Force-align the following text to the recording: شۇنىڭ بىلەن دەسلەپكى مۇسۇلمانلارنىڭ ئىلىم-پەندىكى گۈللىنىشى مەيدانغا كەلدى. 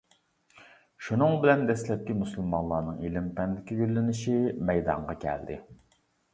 شۇنىڭ 1.07 1.35
بىلەن 1.43 1.61
دەسلەپكى 1.67 2.15
مۇسۇلمانلارنىڭ 2.23 3.05
ئىلىم-پەندىكى 3.05 3.79
گۈللىنىشى 3.83 4.37
مەيدانغا 4.73 5.21
كەلدى. 5.29 5.63